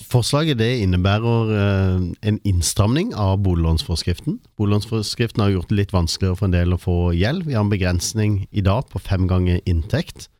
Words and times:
Forslaget 0.00 0.56
det 0.56 0.70
innebærer 0.80 1.50
eh, 1.52 2.04
en 2.24 2.38
innstramning 2.48 3.10
av 3.18 3.42
boliglånsforskriften. 3.44 4.38
Boliglånsforskriften 4.56 5.42
har 5.44 5.52
gjort 5.52 5.68
det 5.68 5.80
litt 5.82 5.92
vanskeligere 5.92 6.38
for 6.38 6.48
en 6.48 6.54
del 6.54 6.72
å 6.72 6.80
få 6.80 6.96
gjeld. 7.12 7.44
Vi 7.44 7.56
har 7.56 7.66
en 7.66 7.72
begrensning 7.72 8.46
i 8.50 8.64
dag 8.64 8.86
på 8.88 9.02
fem 9.04 9.26
ganger 9.28 9.60
inntekt, 9.68 10.30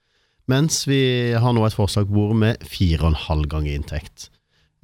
mens 0.48 0.86
vi 0.88 1.34
har 1.36 1.52
nå 1.52 1.66
et 1.66 1.76
forslag 1.76 2.08
på 2.08 2.16
bordet 2.16 2.38
med 2.40 2.64
fire 2.64 3.04
og 3.04 3.12
en 3.12 3.24
halv 3.26 3.50
ganger 3.52 3.76
inntekt. 3.76 4.30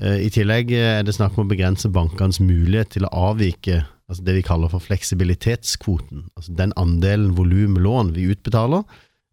Eh, 0.03 0.27
I 0.27 0.31
tillegg 0.37 0.75
er 0.77 1.01
det 1.07 1.17
snakk 1.17 1.39
om 1.39 1.47
å 1.47 1.53
begrense 1.55 1.89
bankenes 1.89 2.43
mulighet 2.43 2.93
til 2.99 3.09
å 3.09 3.15
avvike 3.33 3.87
altså 4.09 4.25
det 4.25 4.39
vi 4.39 4.45
kaller 4.45 4.73
for 4.73 4.85
fleksibilitetskvoten, 4.85 6.29
altså 6.37 6.55
den 6.61 6.77
andelen 6.81 7.35
volumlån 7.37 8.15
vi 8.17 8.29
utbetaler 8.33 8.85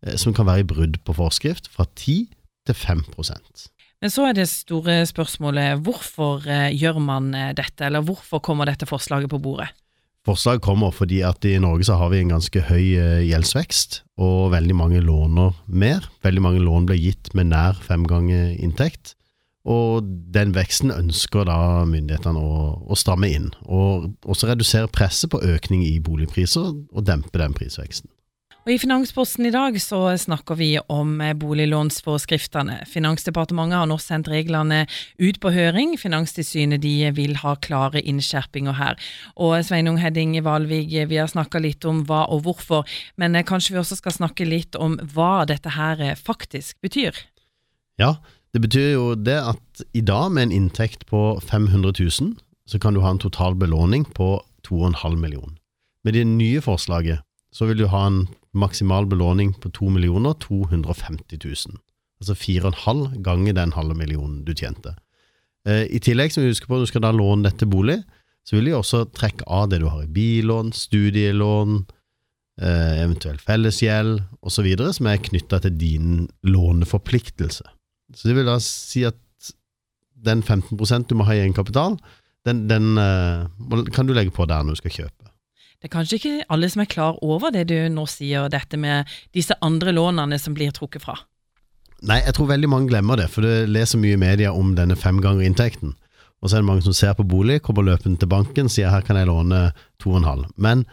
eh, 0.05 0.15
som 0.15 0.36
kan 0.36 0.47
være 0.47 0.63
i 0.63 0.70
brudd 0.71 0.99
på 1.04 1.20
forskrift, 1.20 1.67
fra 1.71 1.88
10 1.91 2.31
til 2.65 2.75
5 2.88 3.04
men 4.05 4.13
så 4.13 4.27
er 4.29 4.35
det 4.37 4.43
store 4.45 4.99
spørsmålet 5.09 5.79
hvorfor 5.81 6.43
eh, 6.45 6.69
gjør 6.77 6.99
man 7.02 7.31
eh, 7.34 7.55
dette, 7.57 7.88
eller 7.88 8.05
hvorfor 8.05 8.38
kommer 8.38 8.70
dette 8.70 8.85
forslaget 8.85 9.31
på 9.31 9.39
bordet? 9.41 9.71
Forslaget 10.30 10.61
kommer 10.61 10.93
fordi 10.93 11.23
at 11.25 11.41
i 11.49 11.55
Norge 11.57 11.88
så 11.88 11.97
har 11.97 12.11
vi 12.13 12.20
en 12.21 12.35
ganske 12.35 12.61
høy 12.67 12.83
eh, 13.02 13.23
gjeldsvekst, 13.25 14.03
og 14.21 14.53
veldig 14.53 14.77
mange 14.77 15.02
låner 15.02 15.57
mer. 15.66 16.05
Veldig 16.21 16.45
mange 16.45 16.61
lån 16.61 16.85
blir 16.85 17.02
gitt 17.02 17.33
med 17.33 17.49
nær 17.49 17.81
fem 17.81 18.05
ganger 18.05 18.53
inntekt. 18.53 19.16
Og 19.66 20.05
den 20.05 20.53
veksten 20.53 20.94
ønsker 20.94 21.49
da 21.49 21.58
myndighetene 21.89 22.38
å, 22.38 22.66
å 22.85 22.99
stramme 23.02 23.33
inn, 23.33 23.49
og 23.66 24.11
også 24.22 24.52
redusere 24.52 24.91
presset 24.94 25.33
på 25.33 25.41
økning 25.41 25.81
i 25.88 25.95
boligpriser 25.97 26.75
og 26.75 27.08
dempe 27.09 27.41
den 27.41 27.58
prisveksten. 27.58 28.11
Og 28.65 28.71
I 28.73 28.79
Finansposten 28.81 29.45
i 29.45 29.51
dag 29.53 29.75
så 29.77 29.99
snakker 30.17 30.57
vi 30.57 30.71
om 30.89 31.19
boliglånsforskriftene. 31.37 32.79
Finansdepartementet 32.89 33.77
har 33.77 33.89
nå 33.91 33.99
sendt 34.01 34.25
reglene 34.31 34.88
ut 35.21 35.38
på 35.38 35.51
høring. 35.53 35.91
Finanstilsynet 36.01 36.81
de 36.81 37.11
vil 37.13 37.35
ha 37.43 37.51
klare 37.61 38.01
innskjerpinger 38.01 38.73
her. 38.73 38.97
Og 39.38 39.59
Sveinung 39.67 39.99
Hedding 40.02 40.33
Valvig, 40.41 40.88
vi 40.89 41.19
har 41.22 41.30
snakka 41.30 41.61
litt 41.61 41.85
om 41.85 41.99
hva 42.09 42.23
og 42.33 42.41
hvorfor, 42.47 42.89
men 43.22 43.38
kanskje 43.45 43.75
vi 43.75 43.80
også 43.83 43.99
skal 43.99 44.16
snakke 44.16 44.47
litt 44.49 44.73
om 44.81 44.95
hva 45.13 45.45
dette 45.45 45.75
her 45.75 46.02
faktisk 46.17 46.81
betyr? 46.81 47.13
Ja, 48.02 48.16
det 48.57 48.63
betyr 48.63 48.88
jo 48.95 49.03
det 49.13 49.38
at 49.45 49.83
i 49.94 50.02
dag 50.02 50.33
med 50.33 50.47
en 50.47 50.55
inntekt 50.63 51.05
på 51.05 51.38
500 51.38 51.94
000, 52.02 52.33
så 52.66 52.81
kan 52.81 52.97
du 52.97 53.03
ha 53.05 53.13
en 53.13 53.22
total 53.22 53.53
belåning 53.53 54.09
på 54.09 54.39
2,5 54.66 55.22
millioner. 55.22 55.53
Med 56.02 56.17
det 56.17 56.25
nye 56.25 56.66
forslaget 56.66 57.22
så 57.53 57.69
vil 57.69 57.85
du 57.85 57.85
ha 57.94 58.07
en 58.09 58.25
maksimal 58.56 59.08
belåning 59.09 59.53
på 59.53 59.70
2 59.70 59.89
250 60.39 61.39
000. 61.44 61.80
Altså 62.22 62.34
4,5 62.34 63.22
ganger 63.22 63.53
den 63.53 63.73
halve 63.75 63.95
millionen 63.95 64.44
du 64.45 64.53
tjente. 64.53 64.95
Eh, 65.67 65.86
I 65.89 66.00
tillegg, 66.00 66.31
som 66.31 66.44
vi 66.44 66.50
husker 66.53 66.67
på, 66.67 66.80
du 66.80 66.86
skal 66.86 67.02
da 67.02 67.12
låne 67.12 67.50
dette 67.50 67.66
bolig, 67.66 68.00
så 68.45 68.56
vil 68.56 68.70
de 68.70 68.78
også 68.78 69.06
trekke 69.12 69.45
av 69.50 69.70
det 69.70 69.81
du 69.81 69.88
har 69.89 70.03
i 70.03 70.12
billån, 70.12 70.72
studielån, 70.73 71.86
eventuell 72.56 73.03
eventuelt 73.03 73.42
fellesgjeld 73.44 74.22
osv., 74.42 74.67
som 74.95 75.08
er 75.12 75.23
knytta 75.23 75.59
til 75.59 75.73
din 75.75 76.28
låneforpliktelse. 76.47 77.66
Så 78.16 78.30
det 78.30 78.36
vil 78.38 78.47
da 78.47 78.59
si 78.64 79.03
at 79.03 79.17
den 80.25 80.44
15% 80.44 81.09
du 81.09 81.17
må 81.19 81.25
ha 81.28 81.36
i 81.36 81.42
egenkapital, 81.44 81.97
den, 82.45 82.67
den 82.69 82.97
eh, 83.02 83.90
kan 83.92 84.08
du 84.08 84.14
legge 84.14 84.31
på 84.31 84.45
der 84.47 84.64
når 84.64 84.78
du 84.78 84.84
skal 84.84 84.95
kjøpe. 85.02 85.25
Det 85.80 85.90
er 85.90 85.94
kanskje 85.94 86.20
ikke 86.20 86.45
alle 86.54 86.70
som 86.72 86.81
er 86.81 86.90
klar 86.90 87.20
over 87.26 87.52
det 87.54 87.68
du 87.70 87.78
nå 87.94 88.06
sier, 88.09 88.48
dette 88.50 88.80
med 88.80 89.09
disse 89.36 89.58
andre 89.66 89.94
lånene 89.95 90.40
som 90.42 90.56
blir 90.58 90.73
trukket 90.76 91.04
fra? 91.06 91.18
Nei, 92.06 92.20
jeg 92.26 92.36
tror 92.38 92.50
veldig 92.52 92.70
mange 92.70 92.90
glemmer 92.92 93.20
det, 93.20 93.30
for 93.34 93.45
du 93.45 93.70
leser 93.72 94.02
mye 94.02 94.18
i 94.18 94.22
media 94.22 94.52
om 94.53 94.73
denne 94.78 94.98
femgangerinntekten. 95.00 95.96
Og 96.44 96.50
så 96.50 96.58
er 96.58 96.64
det 96.64 96.68
mange 96.68 96.86
som 96.86 96.94
ser 96.94 97.16
på 97.18 97.26
bolig, 97.26 97.62
kommer 97.66 97.86
løpende 97.88 98.20
til 98.22 98.30
banken, 98.30 98.70
sier 98.70 98.92
her 98.94 99.06
kan 99.06 99.18
jeg 99.18 99.30
låne 99.30 99.70
to 100.02 100.12
og 100.12 100.20
en 100.20 100.28
halv. 100.28 100.50
Men 100.62 100.84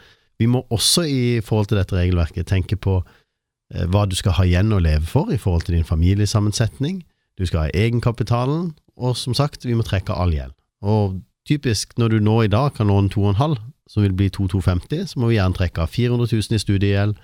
vi 0.40 0.48
må 0.48 0.62
også 0.72 1.04
i 1.06 1.24
forhold 1.44 1.68
til 1.70 1.80
dette 1.80 1.96
regelverket 1.96 2.48
tenke 2.48 2.78
på 2.80 3.00
eh, 3.02 3.84
hva 3.90 4.06
du 4.08 4.16
skal 4.18 4.38
ha 4.38 4.46
igjen 4.48 4.72
å 4.72 4.80
leve 4.82 5.04
for 5.10 5.32
i 5.34 5.40
forhold 5.40 5.66
til 5.66 5.76
din 5.76 5.88
familiesammensetning. 5.88 7.02
Du 7.38 7.44
skal 7.46 7.66
ha 7.66 7.74
egenkapitalen, 7.74 8.72
og 8.96 9.18
som 9.18 9.36
sagt, 9.36 9.66
vi 9.66 9.76
må 9.76 9.84
trekke 9.86 10.16
all 10.16 10.32
gjeld. 10.34 10.54
Og 10.82 11.20
typisk 11.48 11.98
når 11.98 12.14
du 12.14 12.24
nå 12.24 12.42
i 12.46 12.52
dag 12.52 12.72
kan 12.76 12.90
låne 12.90 13.12
to 13.12 13.24
og 13.26 13.34
en 13.34 13.42
halv, 13.42 13.60
som 13.90 14.04
vil 14.04 14.14
bli 14.16 14.30
2250, 14.30 15.06
så 15.12 15.20
må 15.20 15.30
vi 15.30 15.38
gjerne 15.38 15.56
trekke 15.56 15.84
av 15.84 15.92
400 15.92 16.28
000 16.32 16.56
i 16.56 16.62
studiegjeld, 16.62 17.16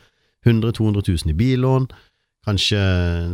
100 0.47 0.73
200 0.79 1.03
000 1.09 1.33
i 1.33 1.39
billån, 1.39 1.89
kanskje 2.49 2.81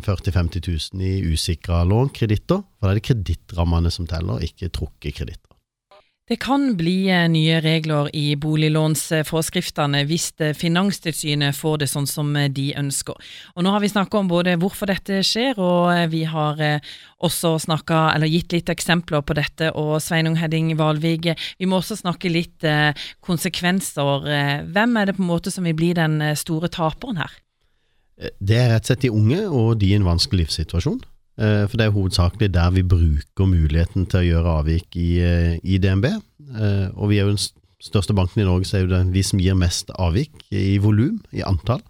40 0.05 0.35
000-50 0.35 0.69
000 0.97 1.07
i 1.07 1.35
usikra 1.35 1.85
lån, 1.89 2.11
kreditter, 2.17 2.65
for 2.79 2.89
da 2.89 2.95
er 2.95 3.01
det 3.01 3.09
kredittrammene 3.09 3.93
som 3.93 4.09
teller, 4.11 4.43
ikke 4.45 4.73
trukket 4.75 5.21
kreditter. 5.21 5.54
Det 6.25 6.39
kan 6.41 6.71
bli 6.73 7.11
eh, 7.13 7.27
nye 7.29 7.59
regler 7.61 8.07
i 8.17 8.31
boliglånsforskriftene 8.41 10.07
hvis 10.09 10.31
eh, 10.41 10.55
Finanstilsynet 10.57 11.53
får 11.53 11.83
det 11.83 11.89
sånn 11.91 12.09
som 12.09 12.31
eh, 12.41 12.49
de 12.49 12.71
ønsker. 12.81 13.19
Og 13.53 13.67
Nå 13.67 13.75
har 13.75 13.85
vi 13.85 13.91
snakka 13.93 14.23
om 14.23 14.31
både 14.31 14.55
hvorfor 14.63 14.89
dette 14.89 15.21
skjer, 15.21 15.61
og 15.61 15.93
vi 16.09 16.23
har 16.25 16.57
også 17.21 17.59
snakket, 17.67 18.15
eller 18.15 18.33
gitt 18.33 18.57
litt 18.57 18.73
eksempler 18.73 19.21
på 19.21 19.37
dette. 19.37 19.69
Og 19.77 19.99
Sveinung 20.01 20.39
Hedding 20.41 20.73
Valvig, 20.81 21.35
vi 21.61 21.69
må 21.69 21.83
også 21.83 22.01
snakke 22.01 22.33
litt 22.33 22.65
konsekvenser. 23.25 24.29
Hvem 24.73 24.97
er 25.01 25.09
det 25.11 25.19
på 25.19 25.25
en 25.25 25.29
måte 25.29 25.53
som 25.53 25.69
vil 25.69 25.77
bli 25.77 25.93
den 25.97 26.21
store 26.41 26.73
taperen 26.73 27.21
her? 27.21 27.37
Det 28.41 28.57
er 28.57 28.73
rett 28.73 28.87
og 28.87 28.93
slett 28.93 29.05
de 29.05 29.13
unge 29.13 29.43
og 29.49 29.75
de 29.81 29.93
i 29.93 29.99
en 29.99 30.09
vanskelig 30.09 30.47
livssituasjon. 30.47 31.03
Eh, 31.35 31.65
for 31.67 31.81
det 31.81 31.89
er 31.89 31.95
hovedsakelig 31.95 32.49
der 32.55 32.71
vi 32.71 32.85
bruker 32.87 33.49
muligheten 33.51 34.07
til 34.07 34.21
å 34.21 34.27
gjøre 34.29 34.57
avvik 34.61 34.95
i, 34.97 35.19
eh, 35.19 35.57
i 35.63 35.79
DNB. 35.83 36.07
Eh, 36.07 36.89
og 36.95 37.11
vi 37.11 37.19
er 37.19 37.27
jo 37.27 37.35
den 37.35 37.43
største 37.83 38.15
banken 38.15 38.43
i 38.43 38.47
Norge, 38.47 38.69
så 38.69 38.79
er 38.79 38.87
det 38.87 39.13
vi 39.13 39.23
som 39.23 39.41
gir 39.41 39.55
mest 39.59 39.91
avvik 39.99 40.47
i 40.53 40.79
volum, 40.79 41.21
i 41.33 41.43
antall. 41.43 41.83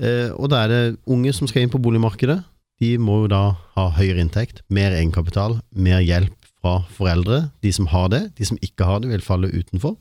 Og 0.00 0.48
da 0.48 0.64
er 0.64 0.68
det 0.68 0.98
unge 1.06 1.34
som 1.34 1.46
skal 1.46 1.60
inn 1.60 1.68
på 1.68 1.82
boligmarkedet. 1.82 2.42
De 2.80 2.96
må 2.96 3.22
jo 3.22 3.26
da 3.28 3.56
ha 3.76 3.90
høyere 3.90 4.22
inntekt, 4.24 4.62
mer 4.70 4.92
egenkapital, 4.96 5.60
mer 5.76 6.00
hjelp 6.00 6.32
fra 6.62 6.86
foreldre. 6.88 7.50
De 7.60 7.70
som 7.70 7.84
har 7.86 8.08
det, 8.08 8.34
de 8.38 8.46
som 8.46 8.56
ikke 8.62 8.86
har 8.86 9.00
det, 9.00 9.10
vil 9.10 9.20
falle 9.20 9.52
utenfor. 9.52 9.98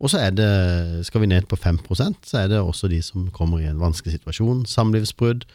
Og 0.00 0.10
så 0.10 0.20
er 0.20 0.30
det, 0.36 1.06
skal 1.06 1.22
vi 1.22 1.30
ned 1.32 1.48
på 1.48 1.56
5% 1.56 2.28
så 2.28 2.42
er 2.42 2.48
det 2.48 2.60
også 2.60 2.88
de 2.88 3.00
som 3.02 3.30
kommer 3.30 3.58
i 3.58 3.70
en 3.70 3.80
vanskelig 3.80 4.18
situasjon. 4.18 4.66
Samlivsbrudd 4.66 5.46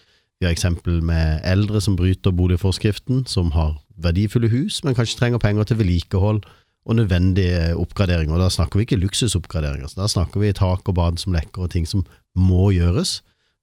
vi 0.44 0.50
har 0.50 0.58
eksempel 0.58 1.00
med 1.00 1.40
eldre 1.48 1.80
som 1.80 1.96
bryter 1.96 2.34
boligforskriften, 2.36 3.24
som 3.32 3.54
har 3.56 3.78
verdifulle 4.04 4.50
hus, 4.52 4.82
men 4.84 4.96
kanskje 4.98 5.16
trenger 5.22 5.40
penger 5.40 5.70
til 5.70 5.80
vedlikehold 5.80 6.42
og 6.84 6.98
nødvendige 6.98 7.78
oppgraderinger. 7.80 8.36
Og 8.36 8.42
Da 8.44 8.50
snakker 8.52 8.80
vi 8.80 8.84
ikke 8.84 9.00
luksusoppgraderinger, 9.00 9.88
da 9.96 10.08
snakker 10.12 10.44
vi 10.44 10.52
tak 10.52 10.84
og 10.84 10.96
bad 11.00 11.22
som 11.22 11.32
lekker 11.32 11.64
og 11.64 11.72
ting 11.72 11.88
som 11.88 12.04
må 12.36 12.74
gjøres. 12.76 13.22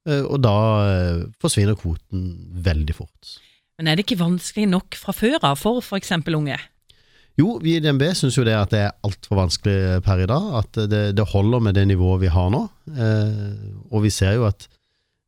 Eh, 0.08 0.24
og 0.24 0.40
da 0.40 0.56
eh, 0.88 1.28
forsvinner 1.42 1.76
kvoten 1.76 2.48
veldig 2.64 2.96
fort. 2.96 3.36
Men 3.76 3.88
er 3.88 3.96
det 3.96 4.06
ikke 4.06 4.24
vanskelig 4.24 4.70
nok 4.72 4.96
fra 4.96 5.12
før 5.12 5.36
av 5.52 5.60
for 5.60 5.84
f.eks. 5.84 6.16
unge? 6.32 6.56
Jo, 7.36 7.58
vi 7.60 7.76
i 7.76 7.80
DNB 7.80 8.08
syns 8.16 8.36
jo 8.36 8.44
det 8.44 8.56
at 8.56 8.72
det 8.72 8.80
er 8.86 8.96
altfor 9.04 9.36
vanskelig 9.36 10.00
per 10.04 10.24
i 10.24 10.28
dag. 10.28 10.50
At 10.64 10.80
det, 10.88 11.04
det 11.16 11.28
holder 11.28 11.60
med 11.60 11.76
det 11.76 11.86
nivået 11.92 12.24
vi 12.24 12.32
har 12.32 12.48
nå. 12.52 12.68
Eh, 12.88 13.68
og 13.92 14.08
vi 14.08 14.10
ser 14.10 14.40
jo 14.40 14.48
at 14.48 14.68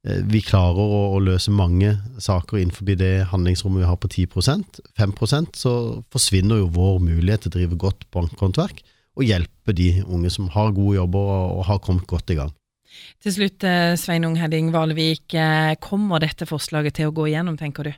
vi 0.02 0.40
klarer 0.42 0.82
å, 0.82 1.20
løse 1.22 1.52
mange 1.54 1.92
saker 2.18 2.58
innenfor 2.58 2.88
det 2.98 3.28
handlingsrommet 3.30 3.84
vi 3.84 3.86
har 3.86 3.98
på 4.02 4.10
10% 4.10 4.80
5% 4.98 5.58
så 5.60 5.74
forsvinner 6.10 6.58
jo 6.58 6.72
vår 6.74 6.98
mulighet 7.04 7.44
til 7.44 7.52
å 7.52 7.54
drive 7.54 7.78
godt 7.84 8.08
bankhåndverk 8.14 8.82
og 9.14 9.28
hjelpe 9.28 9.74
de 9.76 10.02
unge 10.02 10.32
som 10.34 10.48
har 10.50 10.74
gode 10.74 10.96
jobber 10.96 11.30
og, 11.36 11.60
og 11.60 11.64
har 11.68 11.82
kommet 11.84 12.08
godt 12.10 12.32
i 12.34 12.38
gang. 12.40 12.50
Til 13.22 13.34
slutt, 13.36 13.64
eh, 13.64 13.94
Sveinung 14.00 14.34
Hedding 14.40 14.72
Valvik, 14.74 15.34
eh, 15.38 15.74
kommer 15.80 16.20
dette 16.20 16.48
forslaget 16.48 16.98
til 16.98 17.10
å 17.10 17.14
gå 17.14 17.28
igjennom, 17.30 17.58
tenker 17.60 17.88
du? 17.88 17.92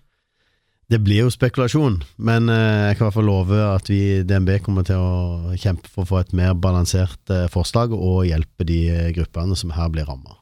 Det 0.92 1.00
blir 1.00 1.24
jo 1.24 1.32
spekulasjon, 1.32 2.02
men 2.20 2.50
jeg 2.52 2.98
kan 2.98 3.06
i 3.06 3.08
hvert 3.08 3.16
fall 3.16 3.24
love 3.30 3.56
at 3.56 3.88
vi 3.88 4.00
i 4.18 4.24
DNB 4.28 4.58
kommer 4.60 4.84
til 4.84 5.00
å 5.00 5.54
kjempe 5.56 5.88
for 5.88 6.04
å 6.04 6.10
få 6.10 6.18
et 6.20 6.34
mer 6.36 6.52
balansert 6.52 7.32
forslag 7.48 7.96
og 7.96 8.26
hjelpe 8.28 8.68
de 8.68 8.82
gruppene 9.16 9.56
som 9.56 9.72
her 9.72 9.88
blir 9.88 10.04
ramma. 10.04 10.36